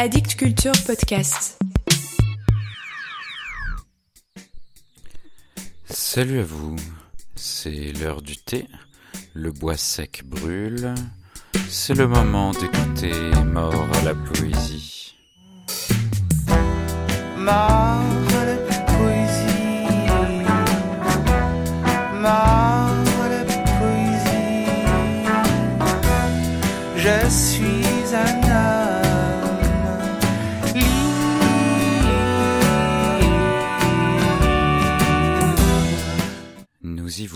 Addict 0.00 0.36
Culture 0.36 0.70
Podcast. 0.86 1.58
Salut 5.86 6.38
à 6.38 6.44
vous, 6.44 6.76
c'est 7.34 7.92
l'heure 8.00 8.22
du 8.22 8.36
thé, 8.36 8.68
le 9.34 9.50
bois 9.50 9.76
sec 9.76 10.22
brûle, 10.24 10.94
c'est 11.68 11.94
le 11.94 12.06
moment 12.06 12.52
d'écouter 12.52 13.12
Mort 13.44 13.88
à 13.94 14.02
la 14.04 14.14
poésie. 14.14 15.16
Mort 17.36 18.17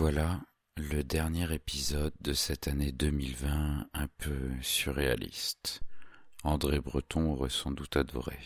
voilà, 0.03 0.41
le 0.79 1.05
dernier 1.05 1.55
épisode 1.55 2.13
de 2.21 2.33
cette 2.33 2.67
année 2.67 2.91
2020 2.91 3.87
un 3.95 4.09
peu 4.19 4.51
surréaliste. 4.61 5.81
André 6.43 6.81
Breton 6.81 7.31
aurait 7.31 7.51
sans 7.51 7.71
doute 7.71 7.97
adoré. 7.97 8.37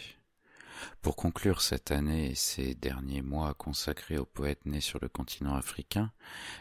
Pour 1.00 1.16
conclure 1.16 1.62
cette 1.62 1.92
année 1.92 2.33
et 2.33 2.34
ces 2.34 2.74
derniers 2.74 3.23
mois 3.23 3.55
consacrés 3.55 4.19
aux 4.19 4.27
poètes 4.27 4.66
nés 4.66 4.83
sur 4.83 4.98
le 5.00 5.09
continent 5.09 5.55
africain, 5.55 6.12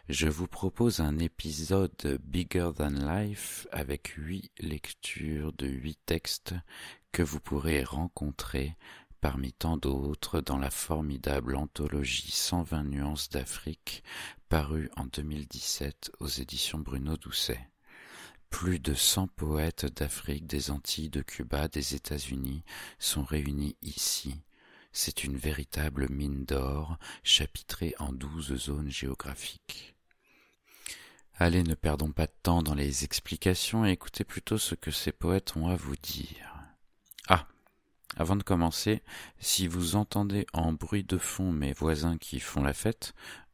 je 0.08 0.30
vous 0.30 0.48
propose 0.48 1.02
un 1.02 1.20
épisode 1.20 2.22
Bigger 2.24 2.70
Than 2.78 2.92
Life 2.92 3.68
avec 3.74 4.14
huit 4.16 4.50
lectures 4.60 5.52
de 5.52 5.68
huit 5.68 6.00
textes 6.06 6.56
que 7.12 7.22
vous 7.22 7.42
pourrez 7.42 7.84
rencontrer 7.84 8.78
parmi 9.20 9.54
tant 9.54 9.76
d'autres 9.76 10.40
dans 10.40 10.60
la 10.60 10.70
formidable 10.70 11.56
anthologie 11.56 12.32
120 12.32 12.84
nuances 12.84 13.28
d'Afrique 13.30 14.04
en 14.56 15.06
2017 15.12 16.12
aux 16.22 16.28
éditions 16.28 16.80
Bruno 16.80 17.18
Doucet. 17.18 17.60
Plus 18.50 18.80
de 18.80 18.94
100 18.94 19.28
poètes 19.28 19.86
d'Afrique, 19.86 20.48
des 20.48 20.72
Antilles, 20.72 21.10
de 21.10 21.22
Cuba, 21.22 21.68
des 21.68 21.94
États-Unis 21.94 22.64
sont 22.98 23.26
réunis 23.26 23.76
ici. 23.82 24.40
C'est 24.94 25.26
une 25.26 25.36
véritable 25.36 26.08
mine 26.10 26.46
d'or, 26.46 26.98
chapitrée 27.22 27.96
en 28.00 28.14
douze 28.14 28.56
zones 28.56 28.90
géographiques. 28.90 29.94
Allez, 31.38 31.64
ne 31.64 31.76
perdons 31.76 32.14
pas 32.14 32.28
de 32.28 32.36
temps 32.42 32.64
dans 32.64 32.76
les 32.76 33.04
explications 33.04 33.86
et 33.86 33.92
écoutez 33.92 34.24
plutôt 34.24 34.58
ce 34.58 34.76
que 34.76 34.92
ces 34.92 35.12
poètes 35.12 35.58
ont 35.58 35.68
à 35.68 35.76
vous 35.76 35.98
dire. 35.98 36.50
Ah, 37.28 37.46
avant 38.16 38.38
de 38.38 38.44
commencer, 38.44 39.04
si 39.38 39.68
vous 39.68 39.98
entendez 39.98 40.48
en 40.54 40.72
bruit 40.72 41.04
de 41.04 41.18
fond 41.18 41.52
mes 41.52 41.74
voisins 41.74 42.18
qui 42.18 42.40
font 42.40 42.64
la 42.64 42.74
fête, 42.74 43.14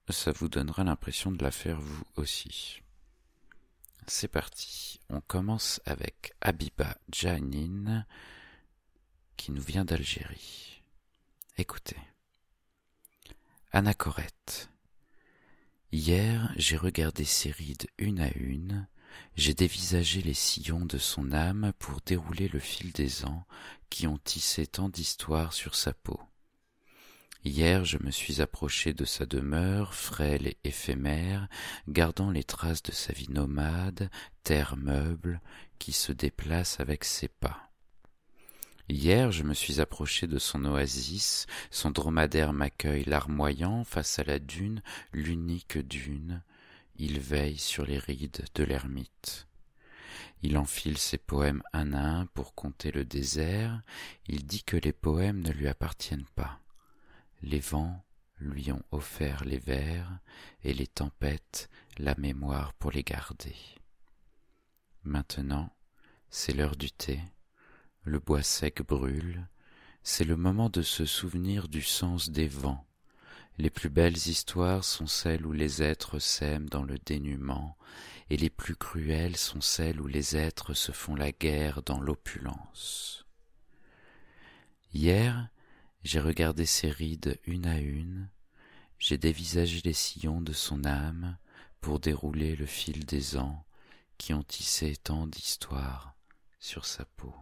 ça 0.10 0.32
vous 0.32 0.50
donnera 0.50 0.84
l'impression 0.84 1.32
de 1.32 1.44
la 1.44 1.52
faire 1.52 1.80
vous 1.80 2.04
aussi. 2.16 2.82
C'est 4.08 4.28
parti. 4.28 5.00
On 5.10 5.22
commence 5.22 5.80
avec 5.86 6.34
Abiba 6.42 6.98
Janin 7.12 8.06
qui 9.38 9.52
nous 9.52 9.62
vient 9.62 9.86
d'Algérie. 9.86 10.82
Écoutez. 11.58 11.98
Anachorète. 13.72 14.70
Hier, 15.92 16.54
j'ai 16.56 16.78
regardé 16.78 17.26
ses 17.26 17.52
rides 17.52 17.88
une 17.98 18.22
à 18.22 18.32
une, 18.36 18.88
j'ai 19.36 19.54
dévisagé 19.54 20.22
les 20.22 20.34
sillons 20.34 20.86
de 20.86 20.98
son 20.98 21.32
âme 21.32 21.74
pour 21.80 22.02
dérouler 22.02 22.48
le 22.48 22.60
fil 22.60 22.92
des 22.92 23.26
ans 23.26 23.46
qui 23.90 24.08
ont 24.08 24.18
tissé 24.18 24.68
tant 24.68 24.90
d'histoires 24.90 25.54
sur 25.54 25.76
sa 25.76 25.94
peau. 25.94 26.20
Hier 27.44 27.86
je 27.86 27.97
me 28.03 28.11
suis 28.11 28.39
approché 28.39 28.94
de 28.94 29.03
sa 29.03 29.25
demeure, 29.25 29.96
frêle 29.96 30.46
et 30.46 30.57
éphémère, 30.63 31.47
gardant 31.88 32.29
les 32.29 32.44
traces 32.44 32.84
de 32.84 32.91
sa 32.91 33.13
vie 33.13 33.31
nomade, 33.31 34.12
terre 34.44 34.78
meuble, 34.78 35.41
qui 35.80 35.91
se 35.91 36.12
déplace 36.12 36.80
avec 36.80 37.03
ses 37.03 37.28
pas. 37.28 37.72
Hier 38.90 39.31
je 39.31 39.41
me 39.41 39.56
suis 39.56 39.81
approché 39.81 40.28
de 40.28 40.38
son 40.38 40.66
oasis, 40.66 41.47
son 41.72 41.90
dromadaire 41.90 42.53
m'accueille 42.53 43.06
larmoyant 43.06 43.84
face 43.85 44.19
à 44.19 44.24
la 44.24 44.38
dune, 44.38 44.84
l'unique 45.12 45.80
dune, 45.80 46.44
il 46.97 47.19
veille 47.19 47.57
sur 47.57 47.85
les 47.85 47.97
rides 47.97 48.46
de 48.53 48.63
l'ermite. 48.63 49.47
Il 50.44 50.57
enfile 50.59 51.00
ses 51.00 51.18
poèmes 51.18 51.63
un 51.74 51.94
à 51.94 52.01
un 52.01 52.25
pour 52.28 52.53
compter 52.53 52.91
le 52.91 53.03
désert, 53.03 53.81
il 54.28 54.46
dit 54.46 54.63
que 54.63 54.78
les 54.78 54.94
poèmes 54.94 55.41
ne 55.41 55.51
lui 55.51 55.68
appartiennent 55.68 56.28
pas. 56.35 56.61
Les 57.41 57.59
vents 57.59 58.03
lui 58.40 58.72
ont 58.72 58.84
offert 58.91 59.44
les 59.46 59.59
vers 59.59 60.19
et 60.63 60.74
les 60.74 60.88
tempêtes 60.88 61.69
la 61.97 62.16
mémoire 62.16 62.74
pour 62.74 62.91
les 62.91 63.03
garder. 63.03 63.56
Maintenant, 65.03 65.75
c'est 66.30 66.53
l'heure 66.53 66.75
du 66.75 66.91
thé, 66.91 67.19
le 68.03 68.19
bois 68.19 68.44
sec 68.44 68.81
brûle, 68.81 69.47
c'est 70.03 70.24
le 70.24 70.35
moment 70.35 70.69
de 70.69 70.81
se 70.81 71.06
souvenir 71.06 71.68
du 71.68 71.81
sens 71.81 72.30
des 72.30 72.47
vents. 72.47 72.88
Les 73.57 73.69
plus 73.69 73.90
belles 73.90 74.18
histoires 74.18 74.84
sont 74.84 75.07
celles 75.07 75.46
où 75.46 75.51
les 75.51 75.84
êtres 75.84 76.19
s'aiment 76.19 76.69
dans 76.69 76.84
le 76.84 76.97
dénuement, 76.97 77.78
et 78.30 78.38
les 78.38 78.50
plus 78.50 78.75
cruelles 78.75 79.38
sont 79.38 79.62
celles 79.62 80.01
où 80.01 80.07
les 80.07 80.38
êtres 80.38 80.74
se 80.74 80.91
font 80.91 81.16
la 81.16 81.31
guerre 81.31 81.84
dans 81.84 82.00
l'opulence. 82.00 83.25
Hier, 84.94 85.50
j'ai 86.03 86.19
regardé 86.19 86.66
ses 86.66 86.89
rides 86.89 87.39
une 87.45 87.66
à 87.66 87.79
une, 87.79 88.29
j'ai 89.00 89.17
dévisagé 89.17 89.81
les 89.84 89.94
sillons 89.94 90.41
de 90.41 90.53
son 90.53 90.84
âme 90.85 91.38
pour 91.79 92.00
dérouler 92.00 92.56
le 92.56 92.66
fil 92.66 93.06
des 93.06 93.38
ans 93.38 93.66
qui 94.17 94.34
ont 94.34 94.44
tissé 94.44 94.95
tant 94.95 95.25
d'histoires 95.28 96.16
sur 96.59 96.85
sa 96.85 97.06
peau. 97.06 97.34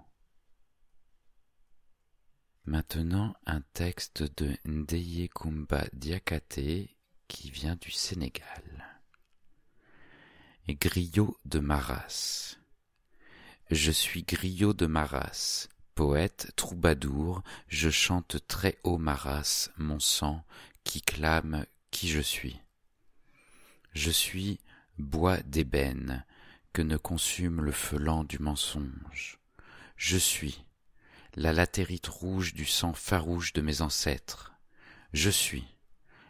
Maintenant 2.65 3.35
un 3.45 3.61
texte 3.73 4.23
de 4.41 4.55
Ndeye 4.65 5.29
Kumba 5.29 5.85
Diakate 5.93 6.89
qui 7.27 7.51
vient 7.51 7.75
du 7.75 7.91
Sénégal. 7.91 8.99
Griot 10.67 11.35
de 11.45 11.59
Maras. 11.59 12.57
Je 13.71 13.91
suis 13.91 14.23
griot 14.23 14.73
de 14.73 14.85
Maras, 14.85 15.67
poète, 15.99 16.53
troubadour, 16.55 17.43
je 17.67 17.89
chante 17.89 18.37
très 18.47 18.77
haut 18.85 18.97
ma 18.97 19.15
race, 19.15 19.69
mon 19.75 19.99
sang, 19.99 20.45
qui 20.85 21.01
clame 21.01 21.65
qui 21.91 22.07
je 22.07 22.21
suis. 22.21 22.57
Je 23.91 24.09
suis 24.09 24.61
bois 24.97 25.41
d'ébène, 25.41 26.23
que 26.71 26.81
ne 26.81 26.95
consume 26.95 27.59
le 27.59 27.73
feu 27.73 27.97
lent 27.97 28.23
du 28.23 28.39
mensonge. 28.39 29.39
Je 29.97 30.15
suis 30.15 30.63
la 31.35 31.51
latérite 31.51 32.07
rouge 32.07 32.53
du 32.53 32.63
sang 32.63 32.93
farouche 32.93 33.51
de 33.51 33.59
mes 33.59 33.81
ancêtres. 33.81 34.53
Je 35.11 35.29
suis 35.29 35.65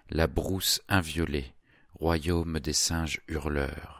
la 0.09 0.25
brousse 0.25 0.81
inviolée, 0.88 1.53
royaume 1.94 2.59
des 2.59 2.74
singes 2.74 3.22
hurleurs 3.28 3.99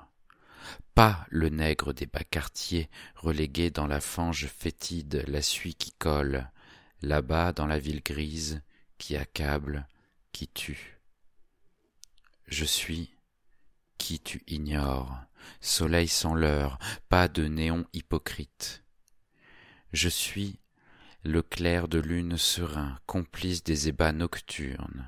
pas 1.00 1.26
le 1.30 1.48
nègre 1.48 1.94
des 1.94 2.08
bas 2.08 2.26
quartiers 2.26 2.90
relégué 3.16 3.70
dans 3.70 3.88
la 3.88 4.02
fange 4.02 4.48
fétide 4.48 5.24
la 5.30 5.42
suie 5.42 5.74
qui 5.74 5.94
colle 5.94 6.52
là-bas 7.02 7.54
dans 7.54 7.68
la 7.68 7.80
ville 7.80 8.04
grise 8.04 8.62
qui 8.98 9.16
accable 9.16 9.88
qui 10.34 10.50
tue. 10.50 11.00
Je 12.48 12.66
suis 12.66 13.16
qui 13.98 14.20
tu 14.20 14.44
ignores 14.46 15.18
soleil 15.62 16.10
sans 16.10 16.34
leurre 16.34 16.78
pas 17.08 17.30
de 17.30 17.48
néon 17.48 17.86
hypocrite. 17.94 18.84
Je 19.94 20.10
suis 20.10 20.60
le 21.24 21.42
clair 21.42 21.88
de 21.88 22.00
lune 22.00 22.38
serein 22.38 23.00
complice 23.06 23.64
des 23.64 23.88
ébats 23.88 24.12
nocturnes 24.12 25.08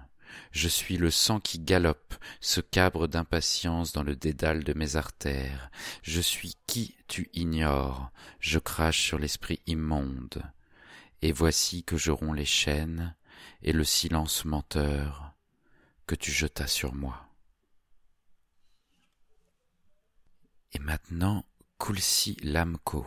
je 0.52 0.68
suis 0.68 0.98
le 0.98 1.12
sang 1.12 1.40
qui 1.40 1.60
galope, 1.60 2.16
se 2.40 2.62
cabre 2.62 3.08
d'impatience 3.08 3.94
dans 3.94 4.04
le 4.04 4.16
dédale 4.16 4.64
de 4.64 4.74
mes 4.74 4.96
artères. 4.96 5.72
Je 6.04 6.22
suis 6.22 6.56
qui 6.68 6.96
tu 7.08 7.30
ignores, 7.34 8.12
je 8.40 8.60
crache 8.60 9.02
sur 9.02 9.20
l'esprit 9.20 9.62
immonde. 9.68 10.44
Et 11.22 11.32
voici 11.32 11.84
que 11.84 11.98
je 11.98 12.12
romps 12.12 12.34
les 12.34 12.46
chaînes 12.46 13.16
et 13.62 13.74
le 13.74 13.84
silence 13.84 14.46
menteur 14.46 15.34
que 16.08 16.16
tu 16.16 16.32
jetas 16.32 16.68
sur 16.68 16.94
moi. 16.94 17.28
Et 20.74 20.80
maintenant, 20.80 21.46
Kulsi 21.80 22.38
Lamko, 22.44 23.06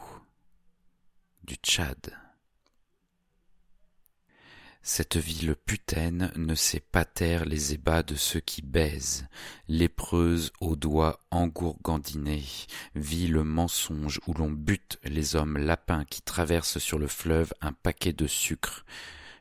du 1.44 1.54
Tchad. 1.56 2.23
Cette 4.86 5.16
ville 5.16 5.56
putaine 5.56 6.30
ne 6.36 6.54
sait 6.54 6.78
pas 6.78 7.06
taire 7.06 7.46
les 7.46 7.72
ébats 7.72 8.02
de 8.02 8.16
ceux 8.16 8.40
qui 8.40 8.60
baisent. 8.60 9.26
Lépreuse 9.66 10.52
aux 10.60 10.76
doigts 10.76 11.20
engourgandinés, 11.30 12.44
ville 12.94 13.38
mensonge 13.38 14.20
où 14.26 14.34
l'on 14.34 14.50
bute 14.50 14.98
les 15.02 15.36
hommes 15.36 15.56
lapins 15.56 16.04
qui 16.04 16.20
traversent 16.20 16.80
sur 16.80 16.98
le 16.98 17.06
fleuve 17.06 17.54
un 17.62 17.72
paquet 17.72 18.12
de 18.12 18.26
sucre. 18.26 18.84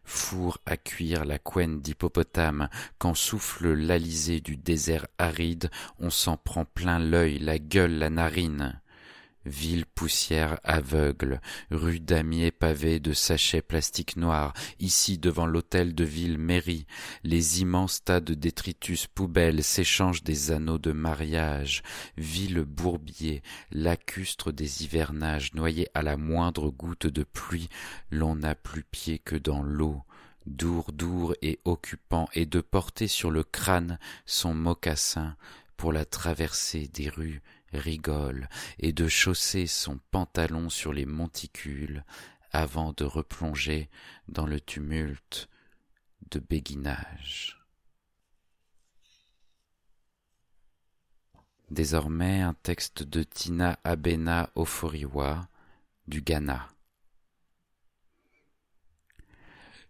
Four 0.05 0.59
à 0.65 0.77
cuire 0.77 1.25
la 1.25 1.39
couenne 1.39 1.81
d'hippopotame, 1.81 2.69
quand 2.97 3.13
souffle 3.13 3.73
l'alizé 3.73 4.39
du 4.39 4.55
désert 4.55 5.07
aride, 5.17 5.69
on 5.99 6.09
s'en 6.09 6.37
prend 6.37 6.63
plein 6.63 6.99
l'œil, 6.99 7.37
la 7.39 7.59
gueule, 7.59 7.99
la 7.99 8.09
narine. 8.09 8.81
Ville 9.45 9.85
poussière 9.85 10.59
aveugle, 10.63 11.41
rue 11.69 11.99
damier 11.99 12.51
pavée 12.51 12.99
de 12.99 13.11
sachets 13.11 13.61
plastiques 13.61 14.15
noirs, 14.15 14.53
ici 14.79 15.17
devant 15.17 15.45
l'hôtel 15.45 15.93
de 15.93 16.05
ville 16.05 16.37
mairie, 16.37 16.85
les 17.23 17.61
immenses 17.61 18.03
tas 18.03 18.21
de 18.21 18.35
détritus 18.35 19.07
poubelles 19.07 19.63
s'échangent 19.63 20.23
des 20.23 20.51
anneaux 20.51 20.77
de 20.77 20.93
mariage, 20.93 21.83
ville 22.17 22.61
bourbier, 22.61 23.43
lacustre 23.71 24.53
des 24.53 24.83
hivernages, 24.83 25.53
noyé 25.53 25.89
à 25.93 26.03
la 26.03 26.15
moindre 26.15 26.69
goutte 26.69 27.07
de 27.07 27.23
pluie, 27.23 27.69
l'on 28.11 28.37
n'a 28.37 28.55
plus 28.55 28.83
pied 28.83 29.19
que 29.19 29.35
dans 29.35 29.61
l'eau, 29.61 30.03
dour 30.45 30.93
dour 30.93 31.35
et 31.41 31.59
occupant, 31.65 32.29
et 32.33 32.45
de 32.45 32.61
porter 32.61 33.07
sur 33.07 33.29
le 33.29 33.43
crâne 33.43 33.99
son 34.25 34.53
mocassin 34.53 35.35
pour 35.75 35.91
la 35.91 36.05
traversée 36.05 36.87
des 36.93 37.09
rues 37.09 37.41
rigole 37.73 38.49
et 38.79 38.93
de 38.93 39.07
chausser 39.07 39.67
son 39.67 39.99
pantalon 40.11 40.69
sur 40.69 40.93
les 40.93 41.05
monticules 41.05 42.03
avant 42.51 42.93
de 42.93 43.03
replonger 43.03 43.89
dans 44.27 44.45
le 44.45 44.59
tumulte 44.59 45.49
de 46.31 46.39
béguinage. 46.39 47.59
Désormais 51.71 52.41
un 52.41 52.53
texte 52.53 53.03
de 53.03 53.23
Tina 53.23 53.79
Abena 53.83 54.51
Oforiwa 54.55 55.47
du 56.07 56.21
Ghana. 56.21 56.69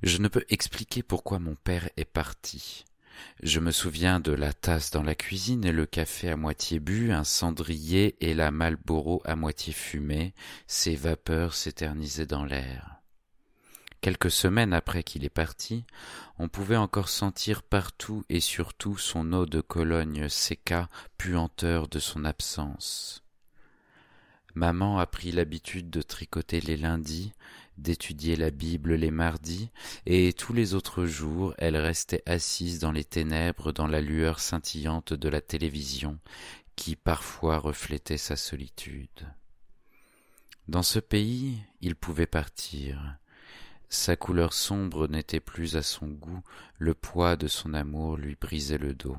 Je 0.01 0.17
ne 0.17 0.27
peux 0.27 0.45
expliquer 0.49 1.03
pourquoi 1.03 1.39
mon 1.39 1.55
père 1.55 1.89
est 1.97 2.05
parti. 2.05 2.85
Je 3.41 3.59
me 3.59 3.71
souviens 3.71 4.19
de 4.19 4.31
la 4.31 4.53
tasse 4.53 4.91
dans 4.91 5.03
la 5.03 5.15
cuisine 5.15 5.65
et 5.65 5.71
le 5.71 5.85
café 5.85 6.29
à 6.29 6.35
moitié 6.35 6.79
bu, 6.79 7.11
un 7.11 7.23
cendrier 7.23 8.15
et 8.19 8.33
la 8.33 8.51
Malboro 8.51 9.21
à 9.25 9.35
moitié 9.35 9.73
fumée, 9.73 10.33
ses 10.67 10.95
vapeurs 10.95 11.53
s'éternisaient 11.53 12.25
dans 12.25 12.45
l'air. 12.45 13.01
Quelques 14.01 14.31
semaines 14.31 14.73
après 14.73 15.01
qu'il 15.01 15.23
est 15.23 15.29
parti, 15.29 15.85
on 16.37 16.49
pouvait 16.49 16.75
encore 16.75 17.07
sentir 17.07 17.63
partout 17.63 18.25
et 18.27 18.41
surtout 18.41 18.97
son 18.97 19.31
eau 19.31 19.45
de 19.45 19.61
Cologne 19.61 20.27
séca, 20.27 20.89
puanteur 21.17 21.87
de 21.87 21.99
son 21.99 22.25
absence. 22.25 23.23
Maman 24.55 24.99
a 24.99 25.07
pris 25.07 25.31
l'habitude 25.31 25.89
de 25.89 26.01
tricoter 26.01 26.59
les 26.59 26.75
lundis, 26.75 27.31
d'étudier 27.77 28.35
la 28.35 28.51
Bible 28.51 28.93
les 28.93 29.11
mardis, 29.11 29.69
et 30.05 30.33
tous 30.33 30.53
les 30.53 30.73
autres 30.73 31.05
jours 31.05 31.53
elle 31.57 31.77
restait 31.77 32.23
assise 32.25 32.79
dans 32.79 32.91
les 32.91 33.03
ténèbres 33.03 33.71
dans 33.71 33.87
la 33.87 34.01
lueur 34.01 34.39
scintillante 34.39 35.13
de 35.13 35.29
la 35.29 35.41
télévision, 35.41 36.19
qui 36.75 36.95
parfois 36.95 37.57
reflétait 37.57 38.17
sa 38.17 38.35
solitude. 38.35 39.27
Dans 40.67 40.83
ce 40.83 40.99
pays, 40.99 41.61
il 41.81 41.95
pouvait 41.95 42.25
partir. 42.25 43.17
Sa 43.89 44.15
couleur 44.15 44.53
sombre 44.53 45.07
n'était 45.07 45.39
plus 45.39 45.75
à 45.75 45.83
son 45.83 46.07
goût, 46.07 46.41
le 46.79 46.93
poids 46.93 47.35
de 47.35 47.47
son 47.47 47.73
amour 47.73 48.17
lui 48.17 48.35
brisait 48.35 48.77
le 48.77 48.93
dos. 48.93 49.17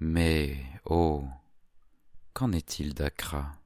Mais, 0.00 0.56
oh, 0.84 1.24
qu'en 2.32 2.52
est-il 2.52 2.94
d'Accra? 2.94 3.61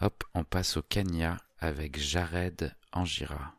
Hop, 0.00 0.22
on 0.32 0.44
passe 0.44 0.76
au 0.76 0.82
Kenya 0.82 1.38
avec 1.58 1.98
Jared 1.98 2.72
Angira. 2.92 3.56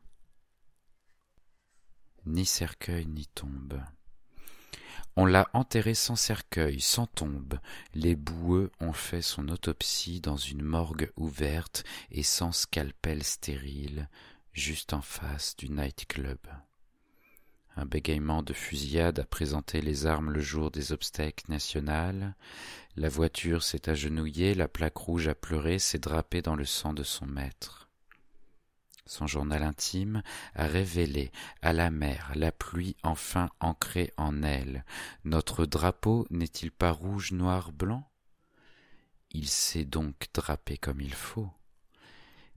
Ni 2.26 2.46
cercueil 2.46 3.08
ni 3.08 3.28
tombe. 3.28 3.84
On 5.18 5.26
l'a 5.26 5.50
enterré 5.52 5.96
sans 5.96 6.16
cercueil, 6.16 6.80
sans 6.80 7.08
tombe. 7.08 7.60
Les 7.94 8.16
boueux 8.16 8.72
ont 8.80 8.94
fait 8.94 9.22
son 9.22 9.50
autopsie 9.50 10.22
dans 10.22 10.38
une 10.38 10.64
morgue 10.64 11.12
ouverte 11.18 11.84
et 12.10 12.24
sans 12.24 12.54
scalpel 12.54 13.24
stérile, 13.24 14.08
juste 14.54 14.94
en 14.94 15.02
face 15.02 15.58
du 15.58 15.70
nightclub. 15.70 16.40
Un 17.76 17.86
bégaiement 17.86 18.44
de 18.44 18.54
fusillade 18.54 19.20
a 19.20 19.26
présenté 19.26 19.82
les 19.82 20.06
armes 20.06 20.32
le 20.32 20.42
jour 20.42 20.72
des 20.72 20.92
obstacles 20.92 21.50
nationales. 21.50 22.36
La 22.96 23.10
voiture 23.10 23.64
s'est 23.64 23.90
agenouillée, 23.90 24.54
la 24.54 24.68
plaque 24.68 24.98
rouge 24.98 25.28
a 25.28 25.36
pleuré, 25.36 25.80
s'est 25.80 26.00
drapée 26.00 26.42
dans 26.42 26.56
le 26.56 26.66
sang 26.66 26.94
de 26.94 27.04
son 27.04 27.26
maître. 27.26 27.90
Son 29.06 29.26
journal 29.26 29.64
intime 29.64 30.22
a 30.54 30.68
révélé 30.68 31.32
à 31.62 31.74
la 31.74 31.90
mer 31.90 32.32
la 32.36 32.52
pluie 32.52 32.96
enfin 33.02 33.50
ancrée 33.60 34.14
en 34.18 34.44
elle. 34.44 34.86
Notre 35.24 35.66
drapeau 35.66 36.28
n'est-il 36.30 36.72
pas 36.72 36.92
rouge, 36.92 37.32
noir, 37.32 37.72
blanc? 37.72 38.08
Il 39.32 39.48
s'est 39.48 39.86
donc 39.86 40.28
drapé 40.34 40.78
comme 40.78 41.02
il 41.02 41.14
faut 41.14 41.50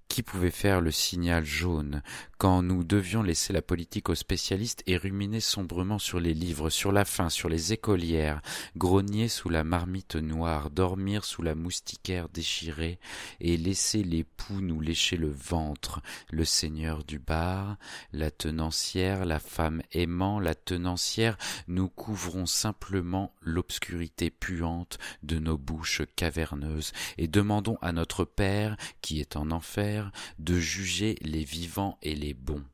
qui 0.08 0.22
pouvait 0.22 0.50
faire 0.50 0.80
le 0.80 0.90
signal 0.90 1.44
jaune 1.44 2.02
quand 2.42 2.60
nous 2.60 2.82
devions 2.82 3.22
laisser 3.22 3.52
la 3.52 3.62
politique 3.62 4.08
aux 4.08 4.16
spécialistes 4.16 4.82
et 4.88 4.96
ruminer 4.96 5.38
sombrement 5.38 6.00
sur 6.00 6.18
les 6.18 6.34
livres, 6.34 6.70
sur 6.70 6.90
la 6.90 7.04
faim, 7.04 7.30
sur 7.30 7.48
les 7.48 7.72
écolières, 7.72 8.42
grogner 8.76 9.28
sous 9.28 9.48
la 9.48 9.62
marmite 9.62 10.16
noire, 10.16 10.70
dormir 10.70 11.24
sous 11.24 11.42
la 11.42 11.54
moustiquaire 11.54 12.28
déchirée 12.28 12.98
et 13.40 13.56
laisser 13.56 14.02
les 14.02 14.24
poux 14.24 14.60
nous 14.60 14.80
lécher 14.80 15.16
le 15.16 15.30
ventre, 15.30 16.00
le 16.32 16.44
seigneur 16.44 17.04
du 17.04 17.20
bar, 17.20 17.76
la 18.12 18.32
tenancière, 18.32 19.24
la 19.24 19.38
femme 19.38 19.80
aimant, 19.92 20.40
la 20.40 20.56
tenancière, 20.56 21.38
nous 21.68 21.88
couvrons 21.88 22.46
simplement 22.46 23.36
l'obscurité 23.40 24.30
puante 24.30 24.98
de 25.22 25.38
nos 25.38 25.58
bouches 25.58 26.02
caverneuses 26.16 26.92
et 27.18 27.28
demandons 27.28 27.78
à 27.82 27.92
notre 27.92 28.24
Père, 28.24 28.76
qui 29.00 29.20
est 29.20 29.36
en 29.36 29.52
enfer, 29.52 29.91
de 30.38 30.58
juger 30.58 31.16
les 31.20 31.44
vivants 31.44 31.98
et 32.02 32.14
les 32.14 32.34
bons. 32.34 32.64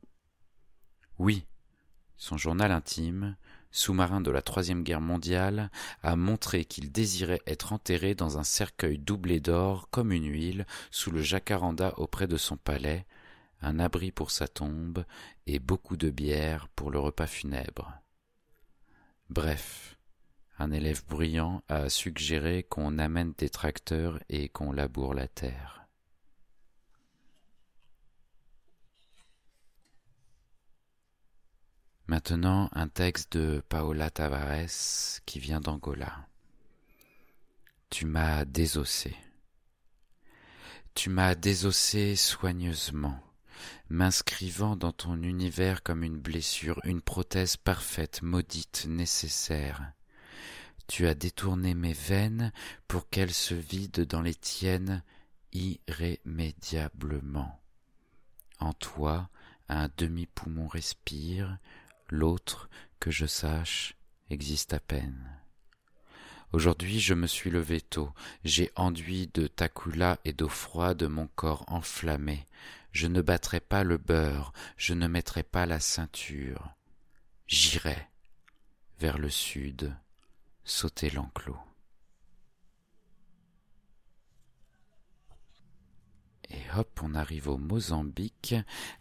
Oui, 1.17 1.45
son 2.17 2.37
journal 2.37 2.71
intime, 2.71 3.35
sous-marin 3.71 4.21
de 4.21 4.31
la 4.31 4.41
Troisième 4.41 4.83
Guerre 4.83 5.01
mondiale, 5.01 5.69
a 6.03 6.15
montré 6.15 6.65
qu'il 6.65 6.91
désirait 6.91 7.41
être 7.45 7.73
enterré 7.73 8.15
dans 8.15 8.37
un 8.37 8.43
cercueil 8.43 8.97
doublé 8.97 9.39
d'or 9.39 9.89
comme 9.89 10.11
une 10.11 10.29
huile 10.29 10.65
sous 10.91 11.11
le 11.11 11.21
jacaranda 11.21 11.93
auprès 11.97 12.27
de 12.27 12.37
son 12.37 12.57
palais, 12.57 13.05
un 13.61 13.79
abri 13.79 14.11
pour 14.11 14.31
sa 14.31 14.47
tombe 14.47 15.05
et 15.45 15.59
beaucoup 15.59 15.97
de 15.97 16.09
bière 16.09 16.67
pour 16.69 16.91
le 16.91 16.99
repas 16.99 17.27
funèbre. 17.27 17.93
Bref, 19.29 19.97
un 20.57 20.71
élève 20.71 21.03
bruyant 21.07 21.63
a 21.69 21.89
suggéré 21.89 22.63
qu'on 22.63 22.97
amène 22.97 23.33
des 23.37 23.49
tracteurs 23.49 24.19
et 24.29 24.49
qu'on 24.49 24.71
laboure 24.71 25.13
la 25.13 25.27
terre. 25.27 25.78
Maintenant, 32.09 32.69
un 32.73 32.87
texte 32.87 33.37
de 33.37 33.61
Paola 33.69 34.09
Tavares 34.09 35.21
qui 35.27 35.37
vient 35.37 35.61
d'Angola. 35.61 36.27
Tu 37.91 38.07
m'as 38.07 38.45
désossé. 38.45 39.15
Tu 40.95 41.11
m'as 41.11 41.35
désossé 41.35 42.15
soigneusement, 42.15 43.19
m'inscrivant 43.91 44.75
dans 44.75 44.91
ton 44.91 45.21
univers 45.21 45.83
comme 45.83 46.03
une 46.03 46.17
blessure, 46.17 46.81
une 46.83 47.01
prothèse 47.01 47.57
parfaite, 47.57 48.23
maudite, 48.23 48.87
nécessaire. 48.89 49.93
Tu 50.87 51.05
as 51.05 51.13
détourné 51.13 51.75
mes 51.75 51.93
veines 51.93 52.51
pour 52.87 53.07
qu'elles 53.07 53.35
se 53.35 53.53
vident 53.53 54.07
dans 54.09 54.23
les 54.23 54.33
tiennes 54.33 55.03
irrémédiablement. 55.53 57.61
En 58.59 58.73
toi, 58.73 59.29
un 59.67 59.89
demi-poumon 59.97 60.67
respire, 60.67 61.59
l'autre, 62.09 62.69
que 62.99 63.11
je 63.11 63.25
sache, 63.25 63.95
existe 64.29 64.73
à 64.73 64.79
peine. 64.79 65.39
Aujourd'hui 66.51 66.99
je 66.99 67.13
me 67.13 67.27
suis 67.27 67.51
levé 67.51 67.79
tôt, 67.79 68.11
j'ai 68.43 68.71
enduit 68.75 69.27
de 69.33 69.47
tacula 69.47 70.19
et 70.25 70.33
d'eau 70.33 70.49
froide 70.49 71.03
mon 71.03 71.27
corps 71.27 71.63
enflammé, 71.67 72.47
je 72.91 73.07
ne 73.07 73.21
battrai 73.21 73.59
pas 73.59 73.83
le 73.83 73.97
beurre, 73.97 74.51
je 74.75 74.93
ne 74.93 75.07
mettrai 75.07 75.43
pas 75.43 75.67
la 75.67 75.79
ceinture, 75.79 76.73
j'irai 77.45 78.07
vers 78.99 79.17
le 79.17 79.29
sud, 79.29 79.95
sauter 80.63 81.09
l'enclos. 81.11 81.59
Et 86.49 86.63
hop, 86.75 86.99
on 87.03 87.13
arrive 87.13 87.47
au 87.47 87.57
Mozambique 87.57 88.55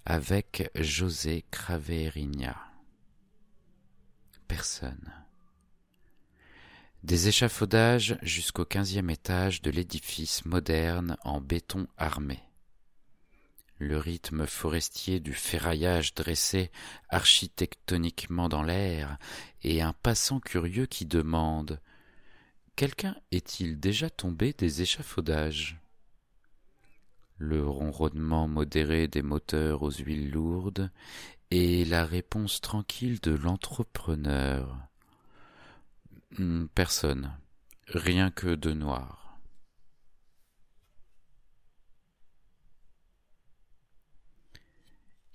avec 0.05 0.71
José 0.75 1.47
Craveirinha. 1.51 2.68
Personne. 4.49 5.13
Des 7.03 7.29
échafaudages 7.29 8.19
jusqu'au 8.23 8.65
quinzième 8.65 9.11
étage 9.11 9.61
de 9.61 9.71
l'édifice 9.71 10.47
moderne 10.47 11.19
en 11.23 11.43
béton 11.43 11.87
armé. 11.99 12.41
Le 13.79 13.99
rythme 13.99 14.47
forestier 14.47 15.21
du 15.21 15.35
ferraillage 15.35 16.15
dressé 16.15 16.73
architectoniquement 17.11 18.49
dans 18.49 18.63
l'air 18.63 19.19
et 19.63 19.83
un 19.83 19.93
passant 19.93 20.41
curieux 20.41 20.87
qui 20.87 21.05
demande 21.05 21.81
Quelqu'un 22.75 23.17
est-il 23.31 23.79
déjà 23.79 24.09
tombé 24.09 24.55
des 24.55 24.81
échafaudages? 24.81 25.79
Le 27.37 27.65
ronronnement 27.65 28.49
modéré 28.49 29.09
des 29.09 29.23
moteurs 29.23 29.83
aux 29.83 29.93
huiles 29.93 30.31
lourdes 30.31 30.91
et 31.51 31.85
la 31.85 32.05
réponse 32.05 32.61
tranquille 32.61 33.21
de 33.21 33.33
l'entrepreneur. 33.33 34.77
Hmm, 36.39 36.67
personne. 36.75 37.33
Rien 37.87 38.31
que 38.31 38.55
de 38.55 38.73
noir. 38.73 39.39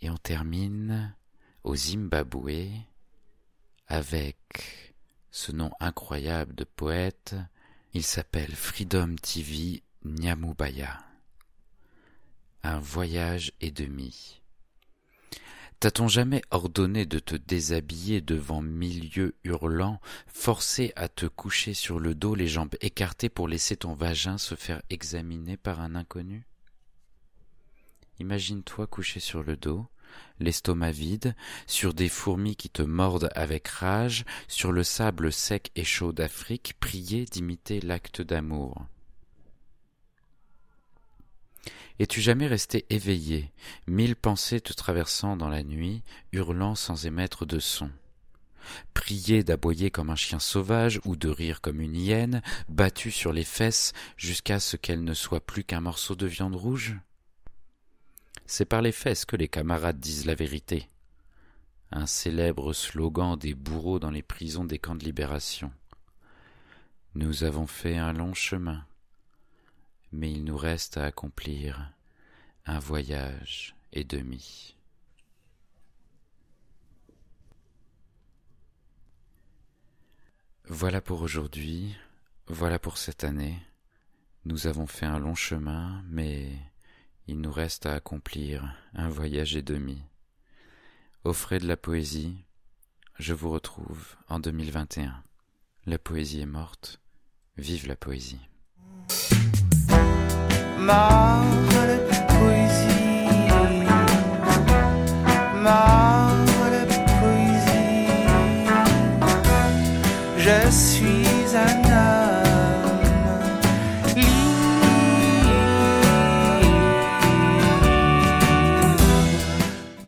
Et 0.02 0.10
on 0.10 0.18
termine 0.18 1.16
au 1.64 1.76
Zimbabwe 1.76 2.68
avec 3.88 4.94
ce 5.32 5.52
nom 5.52 5.72
incroyable 5.80 6.54
de 6.54 6.66
poète. 6.66 7.36
Il 7.94 8.04
s'appelle 8.04 8.54
Freedom 8.56 9.16
TV 9.16 9.82
Nyamubaya. 10.04 11.00
Un 12.64 12.80
voyage 12.80 13.54
et 13.62 13.72
demi. 13.72 14.43
T'a-t-on 15.84 16.08
jamais 16.08 16.42
ordonné 16.50 17.06
de 17.06 17.20
te 17.20 17.36
déshabiller 17.36 18.22
devant 18.22 18.62
milieu 18.62 19.36
hurlant, 19.44 20.00
forcé 20.28 20.94
à 20.96 21.10
te 21.10 21.26
coucher 21.26 21.74
sur 21.74 22.00
le 22.00 22.16
dos, 22.16 22.36
les 22.36 22.48
jambes 22.48 22.76
écartées 22.80 23.28
pour 23.28 23.50
laisser 23.50 23.76
ton 23.76 23.94
vagin 23.94 24.38
se 24.38 24.56
faire 24.56 24.82
examiner 24.90 25.58
par 25.58 25.82
un 25.82 25.96
inconnu? 25.96 26.48
Imagine-toi 28.20 28.88
couché 28.88 29.20
sur 29.20 29.44
le 29.44 29.58
dos, 29.58 29.86
l'estomac 30.40 30.92
vide, 30.92 31.36
sur 31.68 31.94
des 31.94 32.08
fourmis 32.08 32.56
qui 32.56 32.70
te 32.70 32.82
mordent 32.82 33.30
avec 33.36 33.68
rage, 33.68 34.24
sur 34.48 34.72
le 34.72 34.86
sable 34.86 35.34
sec 35.34 35.70
et 35.76 35.84
chaud 35.84 36.14
d'Afrique, 36.14 36.76
prier 36.80 37.26
d'imiter 37.26 37.82
l'acte 37.82 38.22
d'amour. 38.22 38.86
Es-tu 42.00 42.22
jamais 42.22 42.48
resté 42.48 42.86
éveillé, 42.90 43.52
mille 43.88 44.16
pensées 44.16 44.62
te 44.62 44.74
traversant 44.74 45.38
dans 45.38 45.50
la 45.50 45.64
nuit, 45.64 46.04
hurlant 46.32 46.76
sans 46.76 47.06
émettre 47.06 47.46
de 47.46 47.60
son? 47.60 47.92
Prier 48.94 49.44
d'aboyer 49.44 49.92
comme 49.92 50.10
un 50.10 50.16
chien 50.16 50.40
sauvage 50.40 51.00
ou 51.06 51.16
de 51.16 51.30
rire 51.30 51.62
comme 51.62 51.82
une 51.82 51.96
hyène, 51.96 52.42
battu 52.70 53.12
sur 53.12 53.34
les 53.34 53.44
fesses 53.44 53.94
jusqu'à 54.18 54.60
ce 54.60 54.78
qu'elle 54.78 55.04
ne 55.04 55.14
soit 55.14 55.46
plus 55.46 55.64
qu'un 55.64 55.82
morceau 55.82 56.16
de 56.16 56.26
viande 56.26 56.56
rouge? 56.56 56.96
C'est 58.46 58.66
par 58.66 58.82
les 58.82 58.92
fesses 58.92 59.26
que 59.26 59.36
les 59.36 59.48
camarades 59.48 60.00
disent 60.00 60.26
la 60.26 60.36
vérité. 60.36 60.88
Un 61.92 62.08
célèbre 62.08 62.74
slogan 62.74 63.38
des 63.38 63.54
bourreaux 63.54 64.00
dans 64.00 64.12
les 64.12 64.24
prisons 64.24 64.66
des 64.66 64.80
camps 64.80 64.96
de 64.96 65.06
libération. 65.06 65.72
Nous 67.16 67.44
avons 67.44 67.68
fait 67.68 67.98
un 67.98 68.14
long 68.14 68.34
chemin 68.34 68.84
mais 70.14 70.32
il 70.32 70.46
nous 70.46 70.56
reste 70.56 70.98
à 70.98 71.06
accomplir 71.06 71.92
un 72.66 72.80
voyage 72.80 73.76
et 73.92 74.04
demi. 74.04 74.78
Voilà 80.66 81.02
pour 81.02 81.22
aujourd'hui, 81.22 81.96
voilà 82.48 82.80
pour 82.80 82.98
cette 82.98 83.24
année. 83.24 83.60
Nous 84.46 84.68
avons 84.68 84.88
fait 84.88 85.06
un 85.06 85.20
long 85.20 85.36
chemin, 85.36 86.04
mais 86.08 86.58
il 87.28 87.42
nous 87.42 87.52
reste 87.52 87.86
à 87.86 87.94
accomplir 87.94 88.74
un 88.94 89.10
voyage 89.10 89.56
et 89.56 89.62
demi. 89.62 90.02
Offrez 91.24 91.58
de 91.58 91.68
la 91.68 91.78
poésie, 91.78 92.38
je 93.18 93.34
vous 93.34 93.50
retrouve 93.50 94.16
en 94.30 94.40
2021. 94.40 95.24
La 95.86 95.98
poésie 95.98 96.42
est 96.42 96.46
morte, 96.46 97.02
vive 97.58 97.88
la 97.88 97.96
poésie. 97.96 98.42
Mort 100.86 101.73